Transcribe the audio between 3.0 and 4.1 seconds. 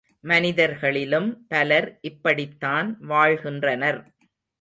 வாழ்கின்றனர்.